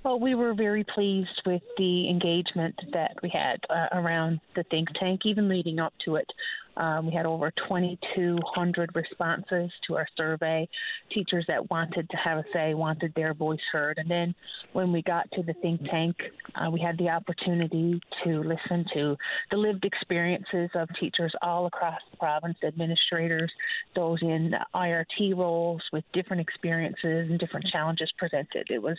[0.08, 4.88] Well, we were very pleased with the engagement that we had uh, around the think
[4.98, 6.32] tank, even leading up to it.
[6.78, 10.70] Um, we had over 2,200 responses to our survey.
[11.12, 13.98] Teachers that wanted to have a say, wanted their voice heard.
[13.98, 14.34] And then
[14.72, 16.16] when we got to the think tank,
[16.56, 19.18] uh, we had the opportunity to listen to
[19.52, 23.52] the lived experiences of teachers all across the province, administrators,
[23.94, 28.68] those in IRT roles with different experiences and different challenges presented.
[28.70, 28.98] It was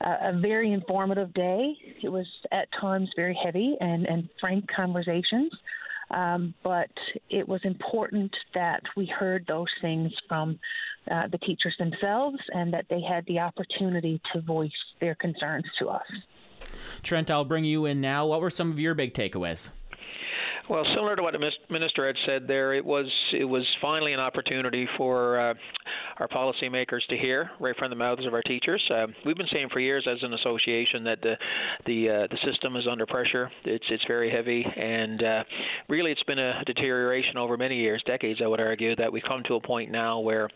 [0.00, 1.74] a very informative day.
[2.02, 5.52] It was at times very heavy and, and frank conversations.
[6.10, 6.90] Um, but
[7.28, 10.58] it was important that we heard those things from
[11.10, 15.88] uh, the teachers themselves and that they had the opportunity to voice their concerns to
[15.88, 16.06] us.
[17.02, 18.26] Trent, I'll bring you in now.
[18.26, 19.70] What were some of your big takeaways?
[20.68, 24.20] Well, similar to what the minister had said there, it was it was finally an
[24.20, 25.54] opportunity for uh,
[26.20, 28.82] our policymakers to hear right from the mouths of our teachers.
[28.94, 31.34] Uh, we've been saying for years as an association that the
[31.86, 33.50] the uh, the system is under pressure.
[33.64, 35.44] It's it's very heavy, and uh,
[35.88, 38.40] really it's been a deterioration over many years, decades.
[38.42, 40.48] I would argue that we've come to a point now where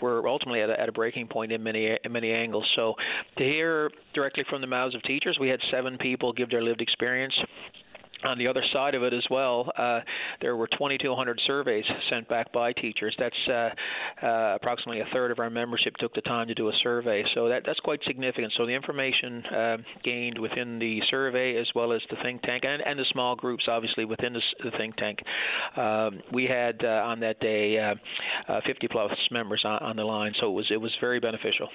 [0.00, 2.68] we're ultimately at a, at a breaking point in many in many angles.
[2.78, 2.94] So
[3.38, 6.80] to hear directly from the mouths of teachers, we had seven people give their lived
[6.80, 7.34] experience
[8.26, 10.00] on the other side of it as well, uh,
[10.40, 13.14] there were 2,200 surveys sent back by teachers.
[13.18, 13.70] That's uh,
[14.26, 17.24] uh, approximately a third of our membership took the time to do a survey.
[17.34, 18.52] So that, that's quite significant.
[18.56, 22.82] So the information uh, gained within the survey, as well as the think tank, and,
[22.86, 25.18] and the small groups, obviously within the, the think tank,
[25.76, 30.32] um, we had uh, on that day uh, 50 plus members on, on the line.
[30.40, 31.68] So it was it was very beneficial.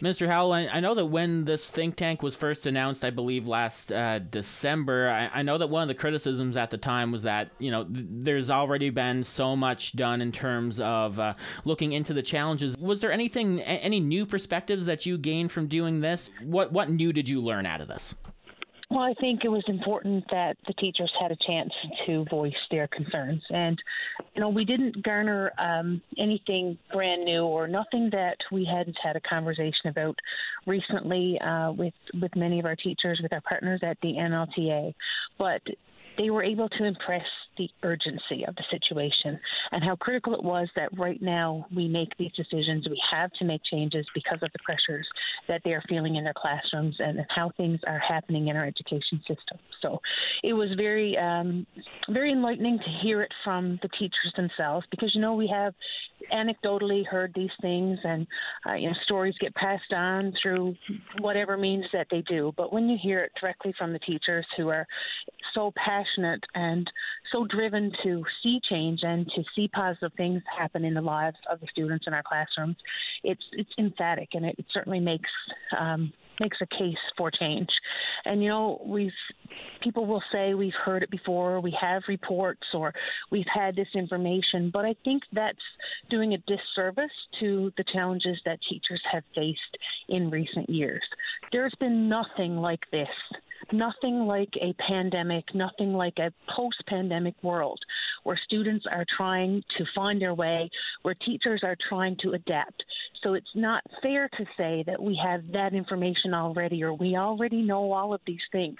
[0.00, 0.28] Mr.
[0.28, 4.20] Howell, I know that when this think tank was first announced, I believe last uh,
[4.20, 7.72] December, I, I, know that one of the criticisms at the time was that, you
[7.72, 11.34] know, th- there's already been so much done in terms of uh,
[11.64, 12.76] looking into the challenges.
[12.76, 16.30] Was there anything, a- any new perspectives that you gained from doing this?
[16.44, 18.14] What, what new did you learn out of this?
[18.90, 21.72] Well, I think it was important that the teachers had a chance
[22.06, 23.42] to voice their concerns.
[23.50, 23.78] And,
[24.34, 29.14] you know, we didn't garner um, anything brand new or nothing that we hadn't had
[29.14, 30.18] a conversation about
[30.66, 34.94] recently uh, with, with many of our teachers, with our partners at the NLTA.
[35.38, 35.60] But
[36.16, 37.26] they were able to impress
[37.58, 39.38] the urgency of the situation
[39.72, 42.88] and how critical it was that right now we make these decisions.
[42.88, 45.06] We have to make changes because of the pressures
[45.48, 49.20] that they are feeling in their classrooms and how things are happening in our education
[49.26, 49.58] system.
[49.82, 50.00] So
[50.42, 51.66] it was very, um,
[52.08, 55.74] very enlightening to hear it from the teachers themselves because, you know, we have
[56.32, 58.26] anecdotally heard these things and,
[58.68, 60.74] uh, you know, stories get passed on through
[61.20, 62.52] whatever means that they do.
[62.56, 64.86] But when you hear it directly from the teachers who are
[65.54, 66.90] so passionate and
[67.32, 71.60] so driven to see change and to see positive things happen in the lives of
[71.60, 72.76] the students in our classrooms,
[73.24, 75.30] it's it's emphatic and it, it certainly makes
[75.78, 77.68] um, makes a case for change.
[78.24, 79.12] And you know, we've
[79.82, 82.92] people will say we've heard it before, we have reports, or
[83.30, 85.58] we've had this information, but I think that's
[86.10, 91.02] doing a disservice to the challenges that teachers have faced in recent years.
[91.52, 93.08] There's been nothing like this
[93.72, 97.80] nothing like a pandemic, nothing like a post pandemic world
[98.24, 100.68] where students are trying to find their way,
[101.02, 102.82] where teachers are trying to adapt.
[103.22, 107.62] So it's not fair to say that we have that information already or we already
[107.62, 108.76] know all of these things.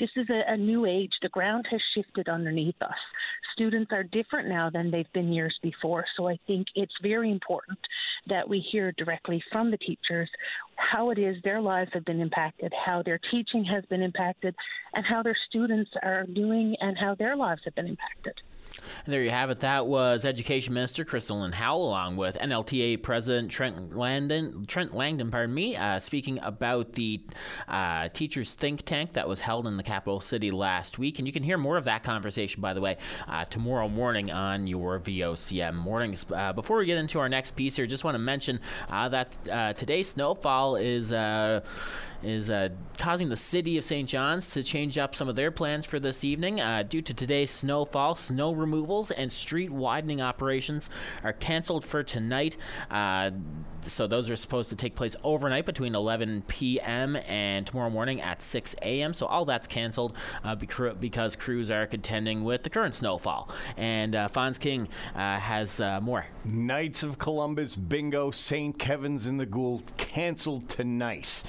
[0.00, 1.12] This is a, a new age.
[1.22, 2.94] The ground has shifted underneath us.
[3.52, 6.04] Students are different now than they've been years before.
[6.16, 7.78] So I think it's very important
[8.26, 10.28] that we hear directly from the teachers
[10.76, 14.54] how it is their lives have been impacted, how their teaching has been impacted,
[14.94, 18.34] and how their students are doing and how their lives have been impacted.
[19.04, 19.60] And there you have it.
[19.60, 24.66] That was Education Minister Krista Lynn Howell, along with NLTA President Trent Langdon.
[24.66, 27.20] Trent Langdon, pardon me, uh, speaking about the
[27.68, 31.18] uh, teachers' think tank that was held in the capital city last week.
[31.18, 32.96] And you can hear more of that conversation, by the way,
[33.28, 36.26] uh, tomorrow morning on your VOCM mornings.
[36.32, 38.60] Uh, before we get into our next piece here, just want to mention
[38.90, 41.12] uh, that uh, today's snowfall is
[42.26, 44.08] is uh, causing the city of St.
[44.08, 46.60] John's to change up some of their plans for this evening.
[46.60, 50.90] Uh, due to today's snowfall, snow removals and street widening operations
[51.22, 52.56] are canceled for tonight.
[52.90, 53.30] Uh,
[53.82, 57.16] so those are supposed to take place overnight between 11 p.m.
[57.28, 59.14] and tomorrow morning at 6 a.m.
[59.14, 63.48] So all that's canceled uh, because crews are contending with the current snowfall.
[63.76, 66.26] And uh, Fonz King uh, has uh, more.
[66.44, 68.76] Knights of Columbus bingo, St.
[68.78, 71.44] Kevin's in the Goulds canceled tonight.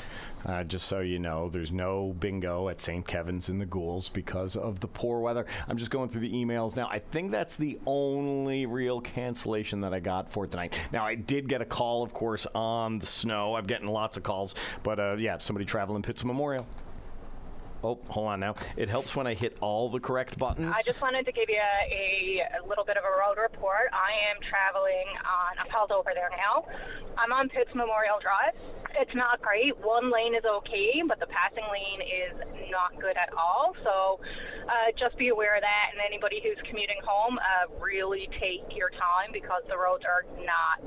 [0.47, 3.05] Uh, just so you know, there's no bingo at St.
[3.05, 5.45] Kevin's in the Goulds because of the poor weather.
[5.67, 6.88] I'm just going through the emails now.
[6.89, 10.73] I think that's the only real cancellation that I got for tonight.
[10.93, 13.55] Now, I did get a call, of course, on the snow.
[13.55, 16.65] I'm getting lots of calls, but uh, yeah, somebody traveling Pitts Memorial.
[17.84, 18.56] Oh, hold on now.
[18.76, 20.74] It helps when I hit all the correct buttons.
[20.76, 21.62] I just wanted to give you
[21.92, 23.90] a, a little bit of a road report.
[23.94, 26.66] I am traveling on, I'm held over there now.
[27.18, 28.54] I'm on Pitts Memorial Drive.
[29.00, 29.78] It's not great.
[29.78, 32.34] One lane is okay, but the passing lane is
[32.72, 33.76] not good at all.
[33.84, 34.20] So
[34.68, 35.90] uh, just be aware of that.
[35.92, 40.82] And anybody who's commuting home, uh, really take your time because the roads are not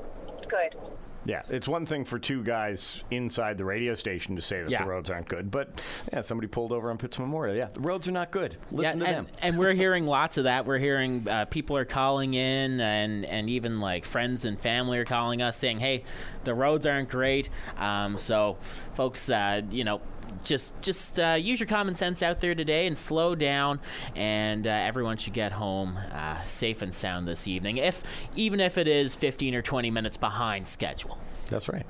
[0.49, 0.75] good.
[1.23, 4.83] Yeah, it's one thing for two guys inside the radio station to say that yeah.
[4.83, 5.81] the roads aren't good, but
[6.11, 7.55] yeah, somebody pulled over on Pitts Memorial.
[7.55, 8.57] Yeah, the roads are not good.
[8.71, 9.35] Listen yeah, to and, them.
[9.43, 10.65] and we're hearing lots of that.
[10.65, 15.05] We're hearing uh, people are calling in, and and even like friends and family are
[15.05, 16.03] calling us saying, "Hey,
[16.43, 18.57] the roads aren't great." Um, so,
[18.93, 20.01] folks, uh, you know
[20.43, 23.79] just just uh, use your common sense out there today and slow down,
[24.15, 27.77] and uh, everyone should get home uh, safe and sound this evening.
[27.77, 28.03] If
[28.35, 31.17] even if it is 15 or 20 minutes behind schedule.
[31.49, 31.85] That's right.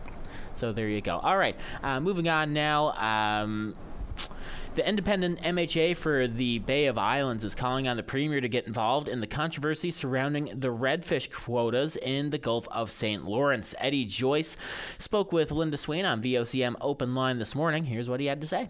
[0.53, 1.17] So there you go.
[1.17, 2.91] All right, uh, moving on now.
[2.93, 3.75] Um,
[4.75, 8.67] the independent MHA for the Bay of Islands is calling on the Premier to get
[8.67, 13.25] involved in the controversy surrounding the redfish quotas in the Gulf of St.
[13.25, 13.75] Lawrence.
[13.79, 14.55] Eddie Joyce
[14.97, 17.85] spoke with Linda Swain on VOCM Open Line this morning.
[17.85, 18.69] Here's what he had to say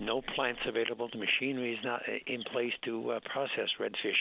[0.00, 1.08] no plants available.
[1.12, 4.18] The machinery is not uh, in place to uh, process redfish.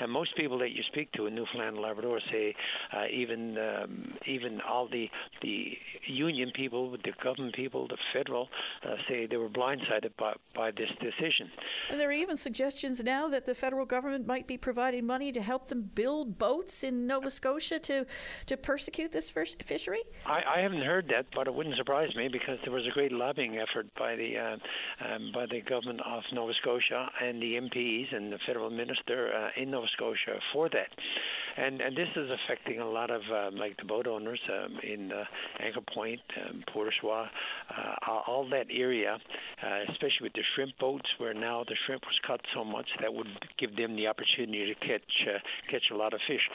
[0.00, 2.54] And most people that you speak to in Newfoundland and Labrador say,
[2.92, 5.08] uh, even um, even all the
[5.42, 8.48] the union people, the government people, the federal,
[8.84, 11.50] uh, say they were blindsided by, by this decision.
[11.90, 15.42] And there are even suggestions now that the federal government might be providing money to
[15.42, 18.06] help them build boats in Nova Scotia to
[18.46, 20.02] to persecute this fishery.
[20.26, 23.12] I, I haven't heard that, but it wouldn't surprise me because there was a great
[23.12, 24.56] lobbying effort by the uh,
[25.14, 29.60] um, by the government of Nova Scotia and the MPs and the federal minister uh,
[29.60, 30.88] in Nova Scotia for that.
[31.56, 35.10] And and this is affecting a lot of um, like the boat owners um, in
[35.10, 35.24] uh,
[35.60, 37.24] Anchor Point, um, Port uh,
[38.26, 39.18] all that area,
[39.62, 43.12] uh, especially with the shrimp boats, where now the shrimp was cut so much that
[43.12, 43.26] would
[43.58, 45.38] give them the opportunity to catch uh,
[45.70, 46.48] catch a lot of fish.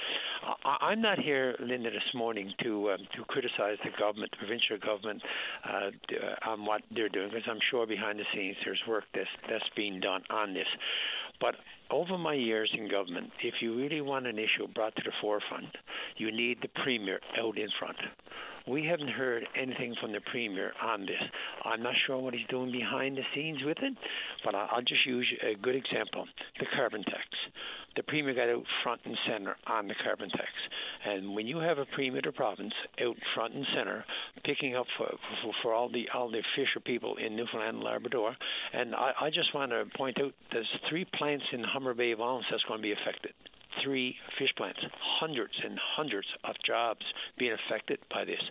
[0.64, 4.78] I, I'm not here, Linda, this morning to um, to criticize the government, the provincial
[4.78, 5.22] government,
[5.68, 9.70] uh, on what they're doing, because I'm sure behind the scenes there's work that's that's
[9.76, 10.68] being done on this.
[11.39, 11.56] But
[11.91, 15.76] over my years in government, if you really want an issue brought to the forefront,
[16.18, 17.98] you need the premier out in front.
[18.66, 21.22] We haven't heard anything from the premier on this.
[21.66, 23.93] I'm not sure what he's doing behind the scenes with it,
[24.45, 26.26] but I'll just use a good example
[26.59, 27.28] the carbon tax.
[27.97, 30.49] The premier got out front and center on the carbon tax.
[31.05, 34.05] And when you have a premier of province out front and center,
[34.45, 38.36] picking up for, for, for all the all the fisher people in Newfoundland and Labrador,
[38.72, 42.47] and I, I just want to point out there's three plants in Humber Bay Islands
[42.49, 43.34] that's going to be affected
[43.82, 44.80] three fish plants,
[45.20, 47.02] hundreds and hundreds of jobs
[47.38, 48.42] being affected by this.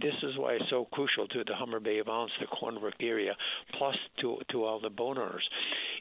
[0.00, 2.94] This is why it's so crucial to the Humber Bay of Islands, the Corner Brook
[3.00, 3.36] area,
[3.78, 5.48] plus to, to all the boat owners.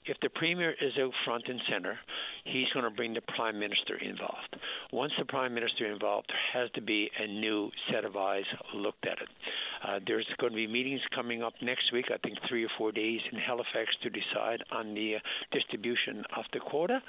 [0.05, 1.97] If the Premier is out front and center,
[2.45, 4.55] he's going to bring the Prime Minister involved.
[4.91, 9.05] Once the Prime Minister involved, there has to be a new set of eyes looked
[9.05, 9.27] at it.
[9.85, 12.91] Uh, there's going to be meetings coming up next week, I think three or four
[12.91, 15.19] days in Halifax to decide on the uh,
[15.51, 17.01] distribution of the quota.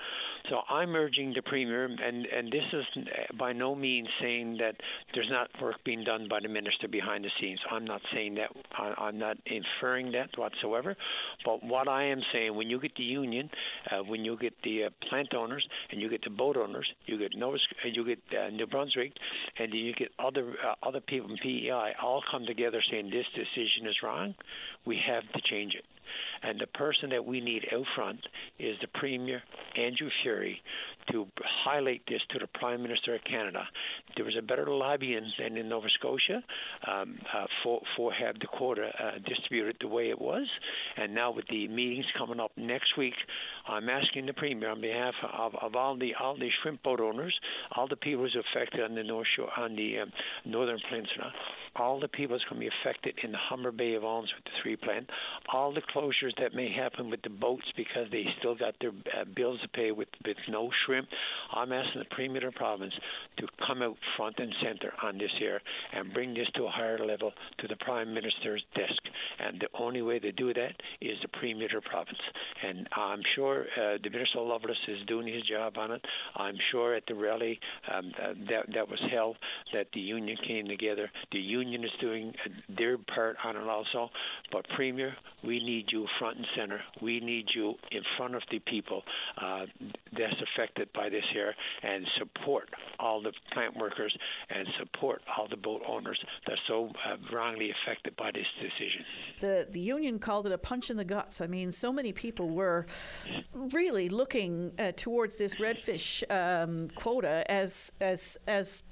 [0.48, 2.84] So I'm urging the Premier, and, and this is
[3.38, 4.76] by no means saying that
[5.14, 7.58] there's not work being done by the Minister behind the scenes.
[7.70, 10.96] I'm not saying that, I, am not inferring that whatsoever.
[11.44, 13.50] But what I am saying, when you get the union,
[13.90, 17.18] uh, when you get the uh, plant owners, and you get the boat owners, you
[17.18, 19.12] get Nova, you get uh, New Brunswick,
[19.58, 23.86] and you get other uh, other people in PEI all come together saying this decision
[23.86, 24.34] is wrong,
[24.84, 25.84] we have to change it.
[26.42, 28.20] And the person that we need out front
[28.58, 29.42] is the Premier,
[29.76, 30.56] Andrew Furey,
[31.12, 31.26] to
[31.64, 33.64] highlight this to the Prime Minister of Canada.
[34.16, 36.42] There was a better lobbying than in Nova Scotia
[36.86, 40.46] um, uh, for for have the quota uh, distributed the way it was,
[40.96, 43.14] and now with the meetings coming up next week,
[43.66, 47.38] I'm asking the Premier on behalf of, of all the all the shrimp boat owners,
[47.72, 50.12] all the people who's affected on the North Shore, on the um,
[50.44, 51.32] Northern Peninsula,
[51.76, 54.44] all the people that's going to be affected in the Humber Bay of Islands with
[54.44, 55.08] the three plant,
[55.52, 59.24] all the closures that may happen with the boats because they still got their uh,
[59.36, 60.97] bills to pay with, with no shrimp.
[61.52, 62.94] I'm asking the Premier of the province
[63.38, 65.60] to come out front and center on this here
[65.92, 69.02] and bring this to a higher level to the Prime Minister's desk.
[69.38, 72.18] And the only way to do that is the Premier of the province.
[72.66, 76.04] And I'm sure uh, the Minister Loveless is doing his job on it.
[76.36, 77.58] I'm sure at the rally
[77.92, 79.36] um, uh, that, that was held
[79.72, 81.10] that the union came together.
[81.32, 82.32] The union is doing
[82.76, 84.10] their part on it also.
[84.52, 86.80] But Premier, we need you front and center.
[87.02, 89.02] We need you in front of the people
[89.40, 89.66] uh,
[90.12, 92.68] that's affected by this here and support
[92.98, 94.16] all the plant workers
[94.50, 99.04] and support all the boat owners that are so uh, wrongly affected by this decision.
[99.40, 101.40] The, the union called it a punch in the guts.
[101.40, 102.86] I mean, so many people were
[103.54, 108.82] really looking uh, towards this redfish um, quota as, as, as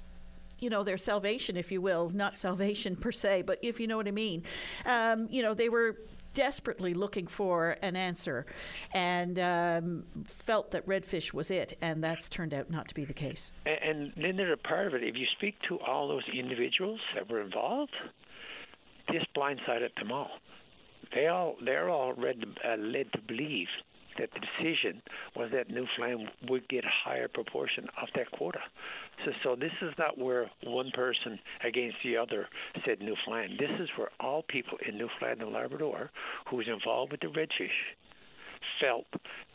[0.59, 3.97] you know, their salvation, if you will, not salvation per se, but if you know
[3.97, 4.43] what I mean.
[4.85, 5.97] Um, you know, they were
[6.33, 8.45] desperately looking for an answer
[8.93, 13.13] and um, felt that redfish was it, and that's turned out not to be the
[13.13, 13.51] case.
[13.65, 17.29] And, and there's a part of it, if you speak to all those individuals that
[17.29, 17.95] were involved,
[19.09, 20.29] this blindsided them all.
[21.13, 23.67] They all they're all read, uh, led to believe
[24.17, 25.01] that the decision
[25.35, 28.59] was that Newfoundland would get a higher proportion of that quota.
[29.25, 32.47] So, so this is not where one person against the other
[32.85, 33.53] said Newfoundland.
[33.59, 36.11] This is where all people in Newfoundland and Labrador
[36.49, 37.69] who was involved with the redfish
[38.81, 39.05] felt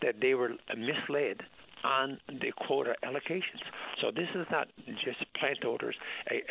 [0.01, 1.43] that they were misled
[1.85, 3.62] on the quota allocations.
[4.01, 4.68] So this is not
[5.05, 5.97] just plant owners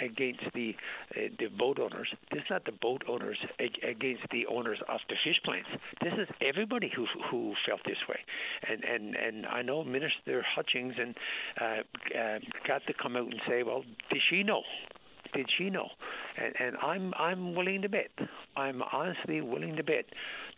[0.02, 0.76] against the
[1.16, 2.10] uh, the boat owners.
[2.32, 5.70] This is not the boat owners against the owners of the fish plants.
[6.02, 8.20] This is everybody who who felt this way.
[8.70, 11.16] And and and I know Minister Hutchings and
[11.60, 14.64] uh, uh, got to come out and say, well, did she know?
[15.34, 15.88] Did she know?
[16.38, 18.12] And, and I'm I'm willing to bet.
[18.56, 20.06] I'm honestly willing to bet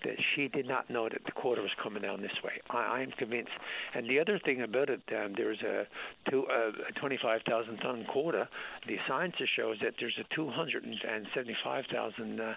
[0.04, 2.54] that she did not know that the quota was coming down this way.
[2.70, 3.52] I, I'm convinced.
[3.94, 5.86] And the other thing about it, um, there's a,
[6.30, 8.48] two, uh, a 25,000 ton quota.
[8.88, 12.56] The science shows that there's a 275,000 uh, uh,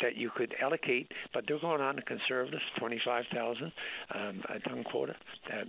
[0.00, 3.72] that you could allocate, but they're going on a conservative 25,000
[4.14, 5.14] um, ton quota.
[5.52, 5.64] Uh,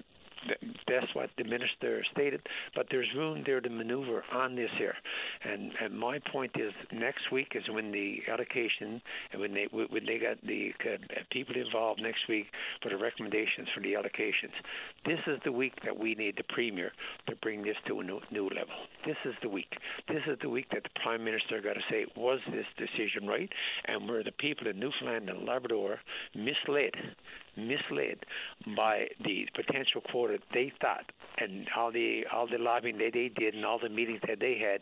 [0.87, 2.41] that's what the minister stated.
[2.75, 4.95] But there's room there to maneuver on this here,
[5.43, 10.05] and and my point is next week is when the allocation and when they when
[10.05, 10.97] they got the uh,
[11.31, 12.47] people involved next week
[12.81, 14.53] for the recommendations for the allocations.
[15.05, 16.91] This is the week that we need the premier
[17.27, 18.75] to bring this to a new, new level.
[19.05, 19.73] This is the week.
[20.07, 23.49] This is the week that the prime minister got to say was this decision right,
[23.85, 25.99] and were the people in Newfoundland and Labrador
[26.35, 26.93] misled
[27.55, 28.19] misled
[28.75, 33.53] by the potential quota they thought and all the all the lobbying that they did
[33.53, 34.81] and all the meetings that they had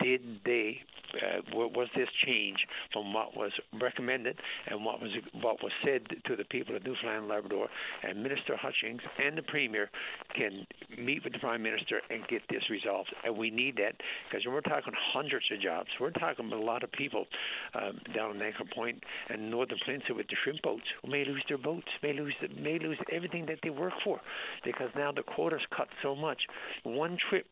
[0.00, 0.80] did they
[1.14, 2.58] uh, was this change
[2.92, 5.10] from what was recommended and what was
[5.40, 7.68] what was said to the people of Newfoundland and Labrador?
[8.02, 9.90] And Minister Hutchings and the Premier
[10.34, 10.66] can
[10.98, 13.14] meet with the Prime Minister and get this resolved.
[13.24, 13.94] And we need that
[14.28, 15.88] because we're talking hundreds of jobs.
[16.00, 17.26] We're talking about a lot of people
[17.74, 21.44] um, down in Anchor Point and Northern Peninsula with the shrimp boats who may lose
[21.48, 24.20] their boats may lose may lose everything that they work for
[24.64, 26.42] because now the quota's cut so much.
[26.84, 27.46] One trip,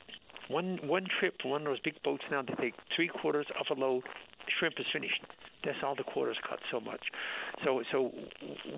[0.49, 3.81] one one trip one of those big boats now to take three quarters of a
[3.81, 4.03] load,
[4.59, 5.23] shrimp is finished.
[5.65, 7.01] That's all the quotas cut so much.
[7.65, 8.13] So so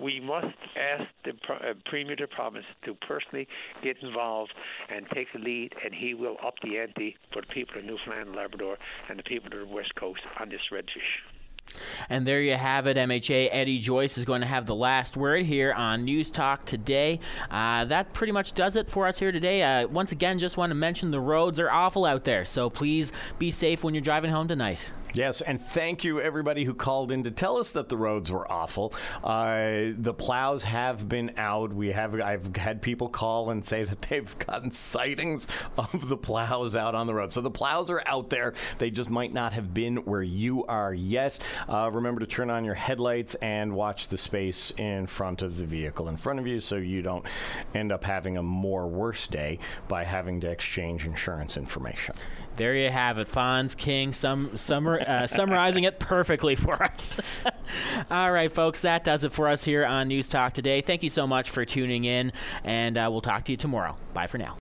[0.01, 3.47] we must ask the uh, premier of the province to personally
[3.83, 4.53] get involved
[4.89, 8.29] and take the lead, and he will up the ante for the people of Newfoundland
[8.29, 8.77] and Labrador
[9.09, 11.36] and the people of the West Coast on this redfish.
[12.09, 12.97] And there you have it.
[12.97, 17.19] MHA Eddie Joyce is going to have the last word here on News Talk today.
[17.49, 19.63] Uh, that pretty much does it for us here today.
[19.63, 23.11] Uh, once again, just want to mention the roads are awful out there, so please
[23.39, 24.91] be safe when you're driving home tonight.
[25.13, 28.49] Yes, and thank you everybody who called in to tell us that the roads were
[28.51, 28.93] awful.
[29.23, 31.73] Uh, the plows have been out.
[31.73, 35.47] We have I've had people call and say that they've gotten sightings
[35.77, 37.31] of the plows out on the road.
[37.31, 38.53] So the plows are out there.
[38.77, 41.39] They just might not have been where you are yet.
[41.67, 45.65] Uh, remember to turn on your headlights and watch the space in front of the
[45.65, 47.25] vehicle in front of you, so you don't
[47.73, 52.15] end up having a more worse day by having to exchange insurance information.
[52.57, 57.17] There you have it, Fonz King, sum, uh, summarizing it perfectly for us.
[58.09, 60.81] All right, folks, that does it for us here on News Talk today.
[60.81, 62.31] Thank you so much for tuning in,
[62.63, 63.95] and uh, we'll talk to you tomorrow.
[64.15, 64.55] Bye for now.